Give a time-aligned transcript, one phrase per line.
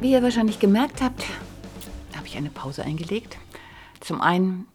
[0.00, 1.24] Wie ihr wahrscheinlich gemerkt habt,
[2.16, 3.36] habe ich eine Pause eingelegt.
[3.98, 4.68] Zum einen,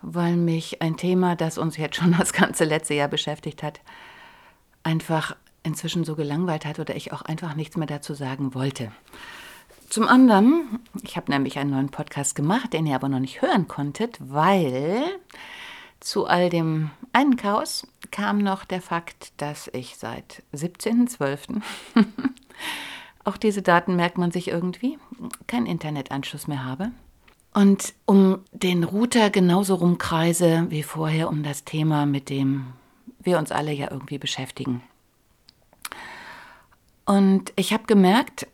[0.00, 3.80] weil mich ein Thema, das uns jetzt schon das ganze letzte Jahr beschäftigt hat,
[4.84, 8.92] einfach inzwischen so gelangweilt hat oder ich auch einfach nichts mehr dazu sagen wollte.
[9.88, 13.66] Zum anderen, ich habe nämlich einen neuen Podcast gemacht, den ihr aber noch nicht hören
[13.66, 15.02] konntet, weil
[15.98, 21.60] zu all dem einen Chaos kam noch der Fakt, dass ich seit 17.12.
[23.24, 24.98] Auch diese Daten merkt man sich irgendwie.
[25.46, 26.90] Keinen Internetanschluss mehr habe.
[27.52, 32.72] Und um den Router genauso rumkreise wie vorher um das Thema, mit dem
[33.18, 34.82] wir uns alle ja irgendwie beschäftigen.
[37.04, 38.46] Und ich habe gemerkt,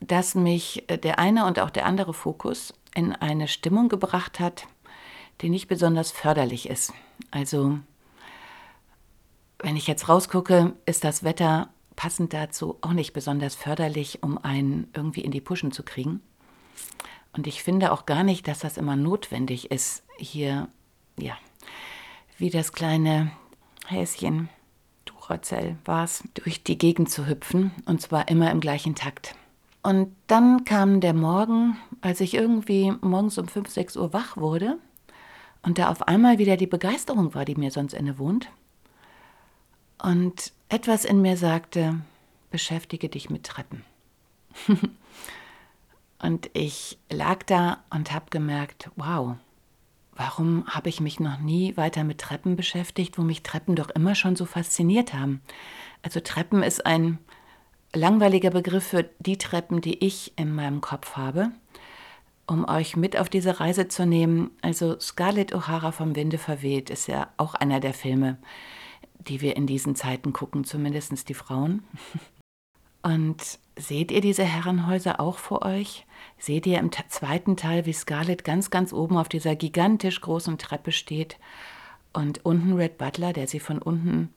[0.00, 4.66] dass mich der eine und auch der andere Fokus in eine Stimmung gebracht hat,
[5.42, 6.92] die nicht besonders förderlich ist.
[7.30, 7.78] Also,
[9.58, 11.68] wenn ich jetzt rausgucke, ist das Wetter
[12.00, 16.22] passend dazu auch nicht besonders förderlich, um einen irgendwie in die Puschen zu kriegen.
[17.34, 20.68] Und ich finde auch gar nicht, dass das immer notwendig ist, hier,
[21.18, 21.36] ja,
[22.38, 23.32] wie das kleine
[23.86, 24.48] Häschen
[25.04, 29.34] Duracell war es, durch die Gegend zu hüpfen und zwar immer im gleichen Takt.
[29.82, 34.78] Und dann kam der Morgen, als ich irgendwie morgens um 5, 6 Uhr wach wurde
[35.60, 38.48] und da auf einmal wieder die Begeisterung war, die mir sonst innewohnt.
[40.02, 42.00] Und etwas in mir sagte,
[42.50, 43.84] beschäftige dich mit Treppen.
[46.18, 49.36] und ich lag da und habe gemerkt, wow,
[50.14, 54.14] warum habe ich mich noch nie weiter mit Treppen beschäftigt, wo mich Treppen doch immer
[54.14, 55.40] schon so fasziniert haben.
[56.02, 57.18] Also Treppen ist ein
[57.94, 61.50] langweiliger Begriff für die Treppen, die ich in meinem Kopf habe.
[62.46, 67.06] Um euch mit auf diese Reise zu nehmen, also Scarlett O'Hara vom Winde verweht ist
[67.06, 68.38] ja auch einer der Filme,
[69.28, 71.82] die wir in diesen Zeiten gucken, zumindest die Frauen.
[73.02, 76.06] Und seht ihr diese Herrenhäuser auch vor euch?
[76.38, 80.92] Seht ihr im zweiten Teil, wie Scarlett ganz, ganz oben auf dieser gigantisch großen Treppe
[80.92, 81.38] steht
[82.12, 84.34] und unten Red Butler, der sie von unten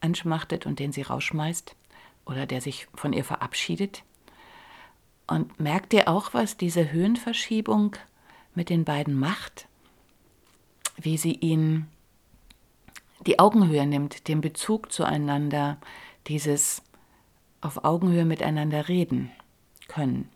[0.00, 1.74] anschmachtet und den sie rausschmeißt
[2.24, 4.04] oder der sich von ihr verabschiedet?
[5.26, 7.96] Und merkt ihr auch, was diese Höhenverschiebung
[8.54, 9.68] mit den beiden macht?
[10.96, 11.86] Wie sie ihn
[13.26, 15.78] die Augenhöhe nimmt, den Bezug zueinander,
[16.26, 16.82] dieses
[17.60, 19.30] auf Augenhöhe miteinander reden
[19.88, 20.28] können.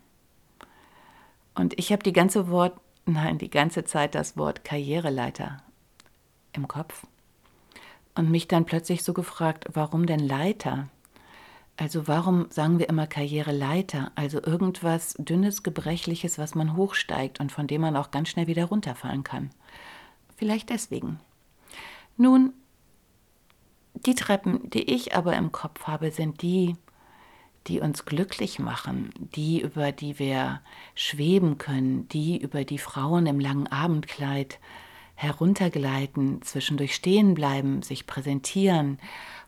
[1.54, 5.62] Und ich habe die ganze Wort, nein, die ganze Zeit das Wort Karriereleiter
[6.52, 7.06] im Kopf
[8.14, 10.88] und mich dann plötzlich so gefragt, warum denn Leiter?
[11.76, 14.12] Also warum sagen wir immer Karriereleiter?
[14.14, 18.66] Also irgendwas dünnes, gebrechliches, was man hochsteigt und von dem man auch ganz schnell wieder
[18.66, 19.50] runterfallen kann.
[20.36, 21.20] Vielleicht deswegen.
[22.16, 22.52] Nun,
[23.94, 26.76] die Treppen, die ich aber im Kopf habe, sind die,
[27.66, 30.60] die uns glücklich machen, die, über die wir
[30.94, 34.58] schweben können, die, über die Frauen im langen Abendkleid
[35.14, 38.98] heruntergleiten, zwischendurch stehen bleiben, sich präsentieren,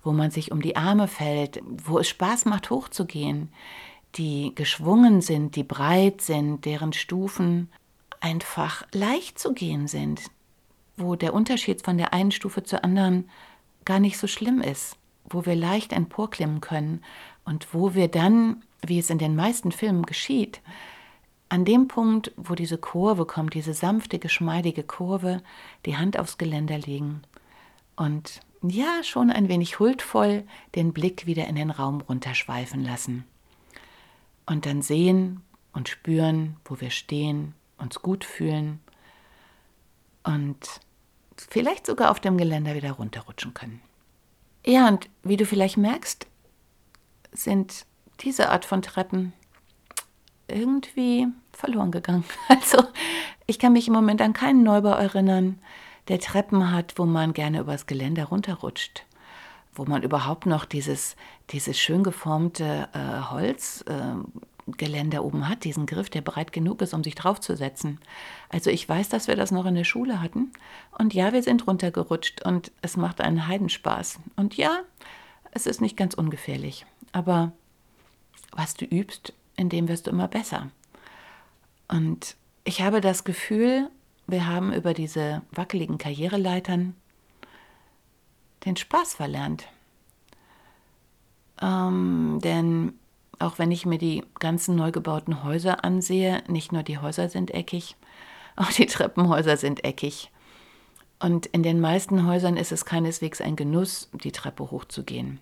[0.03, 3.50] wo man sich um die Arme fällt, wo es Spaß macht, hochzugehen,
[4.15, 7.69] die geschwungen sind, die breit sind, deren Stufen
[8.21, 10.23] einfach leicht zu gehen sind,
[10.96, 13.29] wo der Unterschied von der einen Stufe zur anderen
[13.84, 17.02] gar nicht so schlimm ist, wo wir leicht emporklimmen können
[17.44, 20.60] und wo wir dann, wie es in den meisten Filmen geschieht,
[21.48, 25.42] an dem Punkt, wo diese Kurve kommt, diese sanfte, geschmeidige Kurve,
[25.86, 27.22] die Hand aufs Geländer legen
[27.96, 30.44] und ja, schon ein wenig huldvoll
[30.75, 33.25] den Blick wieder in den Raum runterschweifen lassen.
[34.46, 35.42] Und dann sehen
[35.72, 38.81] und spüren, wo wir stehen, uns gut fühlen
[40.22, 40.81] und
[41.36, 43.81] vielleicht sogar auf dem Geländer wieder runterrutschen können.
[44.66, 46.26] Ja, und wie du vielleicht merkst,
[47.32, 47.86] sind
[48.20, 49.32] diese Art von Treppen
[50.48, 52.25] irgendwie verloren gegangen.
[52.48, 52.84] Also
[53.46, 55.58] ich kann mich im Moment an keinen Neubau erinnern,
[56.08, 59.04] der Treppen hat, wo man gerne übers Geländer runterrutscht,
[59.75, 61.16] wo man überhaupt noch dieses,
[61.50, 67.05] dieses schön geformte äh, Holzgeländer äh, oben hat, diesen Griff, der breit genug ist, um
[67.05, 68.00] sich draufzusetzen.
[68.49, 70.52] Also ich weiß, dass wir das noch in der Schule hatten.
[70.99, 74.20] Und ja, wir sind runtergerutscht und es macht einen Heidenspaß.
[74.37, 74.81] Und ja,
[75.52, 76.87] es ist nicht ganz ungefährlich.
[77.12, 77.52] Aber
[78.52, 80.70] was du übst, in dem wirst du immer besser.
[81.88, 83.90] Und ich habe das Gefühl,
[84.26, 86.94] wir haben über diese wackeligen Karriereleitern
[88.64, 89.69] den Spaß verlernt.
[91.60, 92.99] Ähm, denn
[93.38, 97.52] auch wenn ich mir die ganzen neu gebauten Häuser ansehe, nicht nur die Häuser sind
[97.52, 97.96] eckig,
[98.56, 100.31] auch die Treppenhäuser sind eckig.
[101.20, 105.40] Und in den meisten Häusern ist es keineswegs ein Genuss, die Treppe hochzugehen.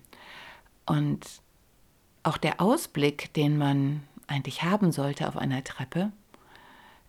[0.85, 1.25] Und
[2.23, 6.11] auch der Ausblick, den man eigentlich haben sollte auf einer Treppe,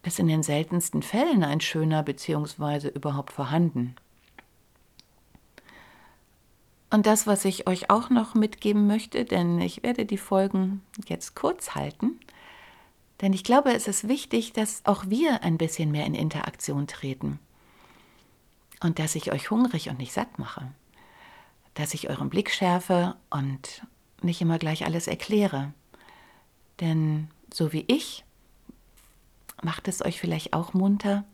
[0.02, 2.88] ist in den seltensten Fällen ein schöner bzw.
[2.88, 3.96] überhaupt vorhanden.
[6.94, 11.34] Und das, was ich euch auch noch mitgeben möchte, denn ich werde die Folgen jetzt
[11.34, 12.20] kurz halten,
[13.20, 17.40] denn ich glaube, es ist wichtig, dass auch wir ein bisschen mehr in Interaktion treten
[18.80, 20.70] und dass ich euch hungrig und nicht satt mache,
[21.74, 23.84] dass ich euren Blick schärfe und
[24.22, 25.74] nicht immer gleich alles erkläre.
[26.78, 28.24] Denn so wie ich
[29.64, 31.24] macht es euch vielleicht auch munter,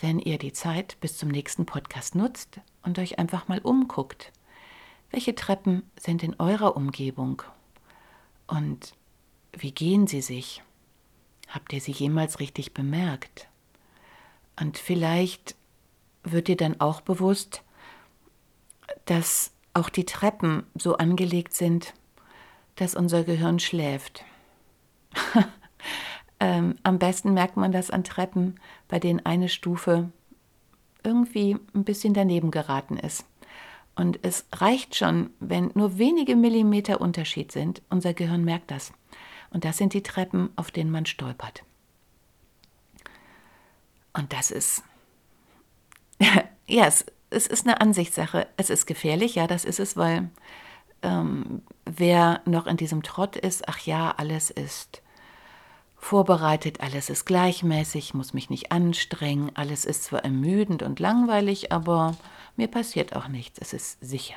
[0.00, 4.32] wenn ihr die Zeit bis zum nächsten Podcast nutzt und euch einfach mal umguckt.
[5.10, 7.42] Welche Treppen sind in eurer Umgebung?
[8.46, 8.94] Und
[9.52, 10.62] wie gehen sie sich?
[11.48, 13.48] Habt ihr sie jemals richtig bemerkt?
[14.58, 15.56] Und vielleicht
[16.22, 17.62] wird dir dann auch bewusst,
[19.06, 21.94] dass auch die Treppen so angelegt sind,
[22.76, 24.24] dass unser Gehirn schläft.
[26.40, 28.58] Ähm, am besten merkt man das an Treppen,
[28.88, 30.10] bei denen eine Stufe
[31.04, 33.26] irgendwie ein bisschen daneben geraten ist.
[33.94, 37.82] Und es reicht schon, wenn nur wenige Millimeter Unterschied sind.
[37.90, 38.92] Unser Gehirn merkt das.
[39.50, 41.64] Und das sind die Treppen, auf denen man stolpert.
[44.12, 44.82] Und das ist,
[46.20, 48.46] ja, es, es, ist eine Ansichtssache.
[48.56, 50.30] Es ist gefährlich, ja, das ist es, weil
[51.02, 55.02] ähm, wer noch in diesem Trott ist, ach ja, alles ist
[56.00, 62.16] vorbereitet, alles ist gleichmäßig, muss mich nicht anstrengen, alles ist zwar ermüdend und langweilig, aber
[62.56, 64.36] mir passiert auch nichts, es ist sicher.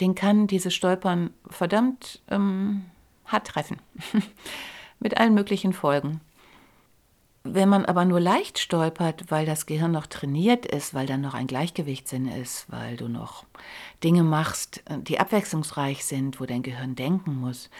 [0.00, 2.84] Den kann dieses Stolpern verdammt ähm,
[3.26, 3.78] hart treffen,
[4.98, 6.20] mit allen möglichen Folgen.
[7.44, 11.34] Wenn man aber nur leicht stolpert, weil das Gehirn noch trainiert ist, weil dann noch
[11.34, 13.44] ein Gleichgewichtssinn ist, weil du noch
[14.02, 17.70] Dinge machst, die abwechslungsreich sind, wo dein Gehirn denken muss,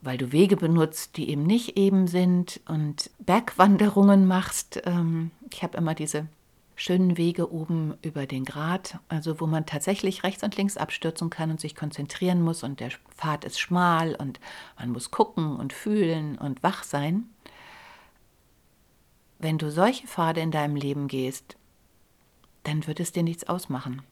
[0.00, 4.82] weil du Wege benutzt, die eben nicht eben sind und Bergwanderungen machst.
[4.84, 6.26] Ähm, ich habe immer diese
[6.76, 11.50] schönen Wege oben über den Grat, also wo man tatsächlich rechts und links abstürzen kann
[11.50, 14.40] und sich konzentrieren muss und der Pfad ist schmal und
[14.78, 17.28] man muss gucken und fühlen und wach sein.
[19.38, 21.56] Wenn du solche Pfade in deinem Leben gehst,
[22.64, 24.02] dann wird es dir nichts ausmachen.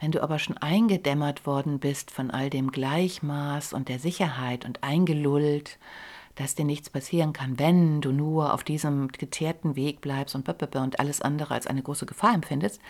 [0.00, 4.84] Wenn du aber schon eingedämmert worden bist von all dem Gleichmaß und der Sicherheit und
[4.84, 5.78] eingelullt,
[6.36, 11.00] dass dir nichts passieren kann, wenn du nur auf diesem geteerten Weg bleibst und und
[11.00, 12.80] alles andere als eine große Gefahr empfindest,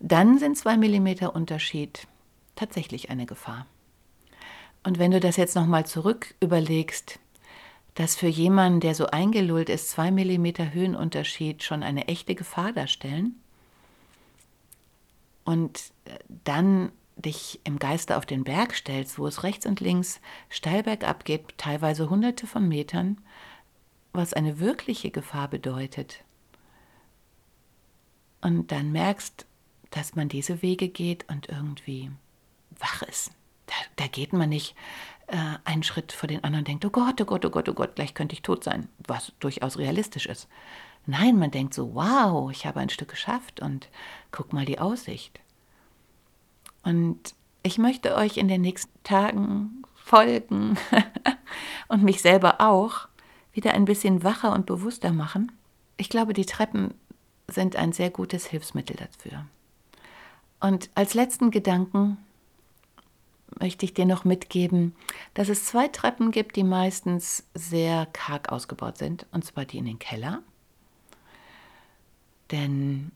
[0.00, 2.08] dann sind zwei Millimeter Unterschied
[2.56, 3.66] tatsächlich eine Gefahr.
[4.82, 7.20] Und wenn du das jetzt nochmal zurück überlegst,
[7.94, 13.36] dass für jemanden, der so eingelullt ist, zwei Millimeter Höhenunterschied schon eine echte Gefahr darstellen,
[15.50, 20.20] und äh, dann dich im Geiste auf den Berg stellst, wo es rechts und links
[20.48, 23.20] steil bergab geht, teilweise hunderte von Metern,
[24.12, 26.22] was eine wirkliche Gefahr bedeutet.
[28.40, 29.44] Und dann merkst,
[29.90, 32.12] dass man diese Wege geht und irgendwie
[32.78, 33.32] wach ist.
[33.66, 34.76] Da, da geht man nicht
[35.26, 37.74] äh, einen Schritt vor den anderen und denkt, oh Gott, oh Gott, oh Gott, oh
[37.74, 40.48] Gott, gleich könnte ich tot sein, was durchaus realistisch ist.
[41.06, 43.88] Nein, man denkt so, wow, ich habe ein Stück geschafft und
[44.30, 45.40] guck mal die Aussicht.
[46.82, 50.78] Und ich möchte euch in den nächsten Tagen folgen
[51.88, 53.08] und mich selber auch
[53.52, 55.52] wieder ein bisschen wacher und bewusster machen.
[55.96, 56.94] Ich glaube, die Treppen
[57.48, 59.44] sind ein sehr gutes Hilfsmittel dafür.
[60.60, 62.18] Und als letzten Gedanken
[63.58, 64.94] möchte ich dir noch mitgeben,
[65.34, 69.86] dass es zwei Treppen gibt, die meistens sehr karg ausgebaut sind, und zwar die in
[69.86, 70.42] den Keller
[72.50, 73.12] denn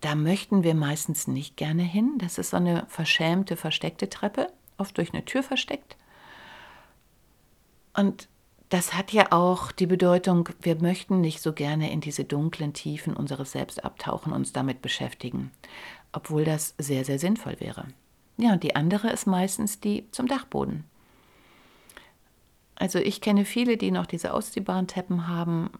[0.00, 2.14] da möchten wir meistens nicht gerne hin.
[2.18, 5.96] Das ist so eine verschämte, versteckte Treppe, oft durch eine Tür versteckt.
[7.94, 8.28] Und
[8.68, 13.14] das hat ja auch die Bedeutung, wir möchten nicht so gerne in diese dunklen Tiefen
[13.14, 15.50] unseres Selbst abtauchen, uns damit beschäftigen,
[16.12, 17.86] obwohl das sehr, sehr sinnvoll wäre.
[18.38, 20.84] Ja, und die andere ist meistens die zum Dachboden.
[22.76, 25.70] Also ich kenne viele, die noch diese ausziehbaren Teppen haben,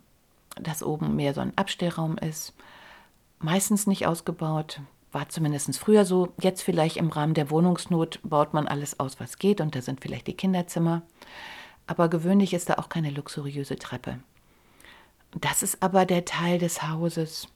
[0.60, 2.52] dass oben mehr so ein Abstellraum ist.
[3.42, 4.80] Meistens nicht ausgebaut,
[5.10, 6.32] war zumindest früher so.
[6.40, 10.00] Jetzt vielleicht im Rahmen der Wohnungsnot baut man alles aus, was geht und da sind
[10.00, 11.02] vielleicht die Kinderzimmer.
[11.86, 14.20] Aber gewöhnlich ist da auch keine luxuriöse Treppe.
[15.40, 17.48] Das ist aber der Teil des Hauses,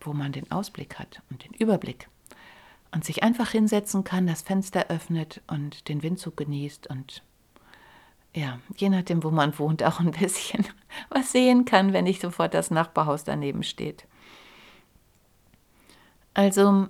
[0.00, 2.08] wo man den Ausblick hat und den Überblick
[2.92, 7.22] und sich einfach hinsetzen kann, das Fenster öffnet und den Windzug genießt und
[8.36, 10.64] ja, je nachdem, wo man wohnt, auch ein bisschen
[11.10, 14.06] was sehen kann, wenn nicht sofort das Nachbarhaus daneben steht.
[16.34, 16.88] Also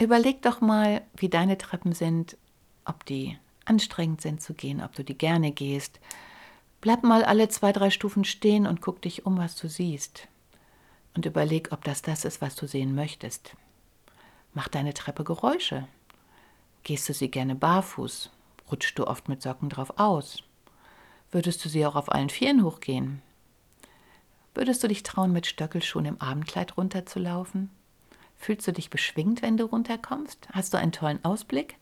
[0.00, 2.36] überleg doch mal, wie deine Treppen sind,
[2.84, 6.00] ob die anstrengend sind zu gehen, ob du die gerne gehst.
[6.80, 10.26] Bleib mal alle zwei, drei Stufen stehen und guck dich um, was du siehst.
[11.14, 13.54] Und überleg, ob das das ist, was du sehen möchtest.
[14.54, 15.86] Mach deine Treppe Geräusche.
[16.82, 18.30] Gehst du sie gerne barfuß?
[18.70, 20.42] Rutschst du oft mit Socken drauf aus?
[21.30, 23.22] Würdest du sie auch auf allen Vieren hochgehen?
[24.54, 27.70] Würdest du dich trauen, mit Stöckelschuhen im Abendkleid runterzulaufen?
[28.42, 30.48] Fühlst du dich beschwingt, wenn du runterkommst?
[30.50, 31.76] Hast du einen tollen Ausblick?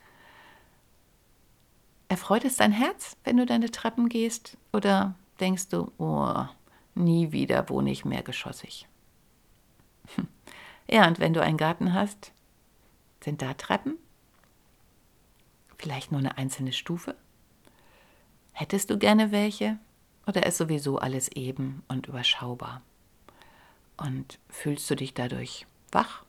[2.09, 4.59] Erfreut es dein Herz, wenn du deine Treppen gehst?
[4.71, 6.45] Oder denkst du, oh,
[6.95, 8.87] nie wieder wohne ich mehr geschossig?
[10.87, 12.33] Ja, und wenn du einen Garten hast,
[13.25, 13.97] sind da Treppen?
[15.79, 17.15] Vielleicht nur eine einzelne Stufe?
[18.53, 19.79] Hättest du gerne welche?
[20.27, 22.83] Oder ist sowieso alles eben und überschaubar?
[23.97, 26.25] Und fühlst du dich dadurch wach?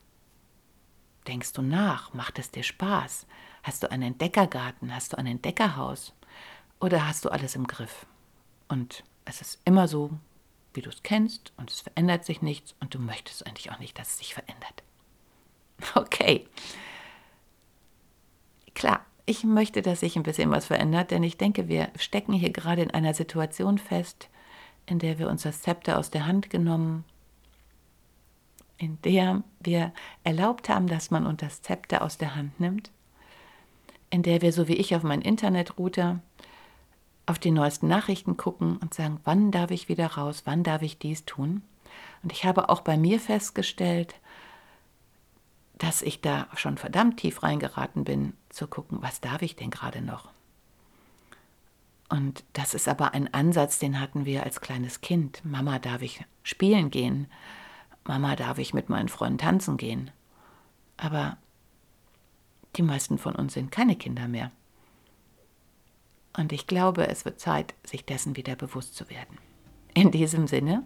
[1.26, 2.14] Denkst du nach?
[2.14, 3.26] Macht es dir Spaß?
[3.62, 4.94] Hast du einen Entdeckergarten?
[4.94, 6.12] Hast du ein Entdeckerhaus?
[6.80, 8.06] Oder hast du alles im Griff?
[8.68, 10.10] Und es ist immer so,
[10.74, 13.98] wie du es kennst und es verändert sich nichts und du möchtest eigentlich auch nicht,
[13.98, 14.82] dass es sich verändert.
[15.94, 16.46] Okay.
[18.74, 22.50] Klar, ich möchte, dass sich ein bisschen was verändert, denn ich denke, wir stecken hier
[22.50, 24.28] gerade in einer Situation fest,
[24.86, 27.04] in der wir uns das Zepter aus der Hand genommen,
[28.82, 29.92] in der wir
[30.24, 32.90] erlaubt haben, dass man uns das Zepter aus der Hand nimmt,
[34.10, 36.18] in der wir, so wie ich auf meinen Internetrouter,
[37.26, 40.98] auf die neuesten Nachrichten gucken und sagen, wann darf ich wieder raus, wann darf ich
[40.98, 41.62] dies tun.
[42.24, 44.16] Und ich habe auch bei mir festgestellt,
[45.78, 50.02] dass ich da schon verdammt tief reingeraten bin, zu gucken, was darf ich denn gerade
[50.02, 50.28] noch?
[52.08, 55.40] Und das ist aber ein Ansatz, den hatten wir als kleines Kind.
[55.44, 57.28] Mama, darf ich spielen gehen?
[58.04, 60.10] Mama, darf ich mit meinen Freunden tanzen gehen?
[60.96, 61.36] Aber
[62.76, 64.50] die meisten von uns sind keine Kinder mehr.
[66.36, 69.38] Und ich glaube, es wird Zeit, sich dessen wieder bewusst zu werden.
[69.94, 70.82] In diesem Sinne,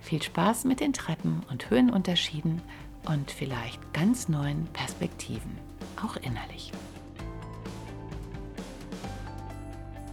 [0.00, 2.62] viel Spaß mit den Treppen und Höhenunterschieden
[3.06, 5.58] und vielleicht ganz neuen Perspektiven,
[6.02, 6.72] auch innerlich.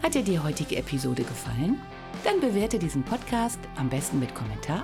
[0.02, 1.80] Hat dir die heutige Episode gefallen?
[2.24, 4.84] Dann bewerte diesen Podcast am besten mit Kommentar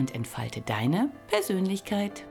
[0.00, 2.24] und entfalte deine Persönlichkeit.